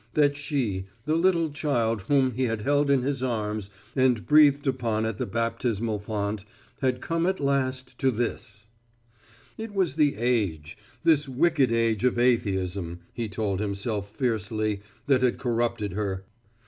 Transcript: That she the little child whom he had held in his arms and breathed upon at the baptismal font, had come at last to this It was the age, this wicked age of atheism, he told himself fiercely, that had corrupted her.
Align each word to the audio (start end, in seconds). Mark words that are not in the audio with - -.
That 0.15 0.35
she 0.35 0.87
the 1.05 1.13
little 1.13 1.51
child 1.51 2.01
whom 2.07 2.31
he 2.31 2.45
had 2.45 2.61
held 2.63 2.89
in 2.89 3.03
his 3.03 3.21
arms 3.21 3.69
and 3.95 4.25
breathed 4.25 4.65
upon 4.65 5.05
at 5.05 5.19
the 5.19 5.27
baptismal 5.27 5.99
font, 5.99 6.43
had 6.81 7.01
come 7.01 7.27
at 7.27 7.39
last 7.39 7.99
to 7.99 8.09
this 8.09 8.65
It 9.59 9.75
was 9.75 9.97
the 9.97 10.15
age, 10.15 10.75
this 11.03 11.29
wicked 11.29 11.71
age 11.71 12.03
of 12.03 12.17
atheism, 12.17 13.01
he 13.13 13.29
told 13.29 13.59
himself 13.59 14.09
fiercely, 14.11 14.81
that 15.05 15.21
had 15.21 15.37
corrupted 15.37 15.91
her. 15.91 16.23